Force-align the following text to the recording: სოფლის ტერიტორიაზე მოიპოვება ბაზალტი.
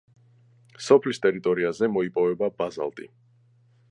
სოფლის 0.85 1.21
ტერიტორიაზე 1.25 1.91
მოიპოვება 1.97 2.51
ბაზალტი. 2.63 3.09